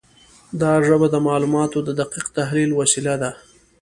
[0.61, 3.31] دا ژبه د معلوماتو د دقیق تحلیل وسیله ده.